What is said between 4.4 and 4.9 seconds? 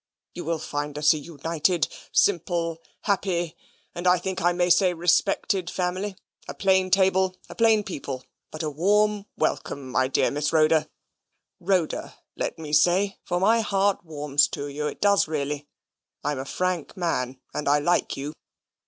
I may